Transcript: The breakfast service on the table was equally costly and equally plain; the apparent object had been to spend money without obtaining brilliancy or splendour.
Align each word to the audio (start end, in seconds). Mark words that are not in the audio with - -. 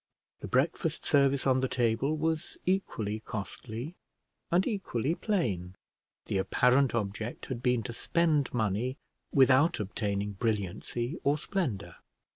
The 0.39 0.47
breakfast 0.47 1.05
service 1.05 1.45
on 1.45 1.59
the 1.59 1.67
table 1.67 2.17
was 2.17 2.57
equally 2.65 3.19
costly 3.19 3.93
and 4.49 4.65
equally 4.65 5.13
plain; 5.13 5.75
the 6.25 6.39
apparent 6.39 6.95
object 6.95 7.45
had 7.45 7.61
been 7.61 7.83
to 7.83 7.93
spend 7.93 8.51
money 8.51 8.97
without 9.31 9.79
obtaining 9.79 10.31
brilliancy 10.31 11.19
or 11.23 11.37
splendour. 11.37 11.97